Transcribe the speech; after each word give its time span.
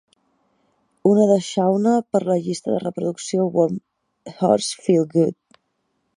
Una 1.09 1.27
de 1.31 1.35
Shawnna 1.47 1.93
per 2.15 2.21
la 2.31 2.39
llista 2.47 2.73
de 2.77 2.81
reproducció 2.85 3.47
Warm 3.59 3.79
Hearts 4.35 4.73
Feel 4.87 5.09
Good. 5.17 5.63